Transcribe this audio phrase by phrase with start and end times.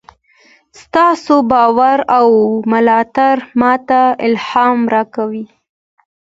[0.81, 2.27] ستاسو باور او
[2.71, 5.45] ملاتړ ماته الهام راکوي.